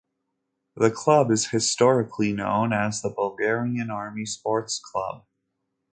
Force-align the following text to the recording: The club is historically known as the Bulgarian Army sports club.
The 0.75 0.89
club 0.89 1.29
is 1.29 1.49
historically 1.51 2.33
known 2.33 2.73
as 2.73 3.03
the 3.03 3.11
Bulgarian 3.11 3.91
Army 3.91 4.25
sports 4.25 4.79
club. 4.83 5.25